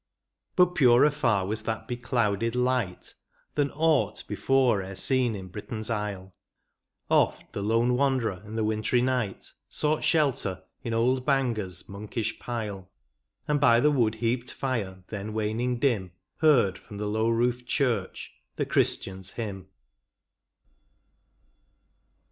[0.55, 3.13] But purer far was that beclouded light
[3.53, 6.33] Than aught before e'er seen in Britain's isle:
[7.11, 12.89] Oft the lone wanderer in the wintry night Sought shelter in old Bangor's monkish pile.
[13.47, 16.13] And by the wood heaped fire then waning dim.
[16.37, 19.67] Heard from the low roofed church the Christian's hymn.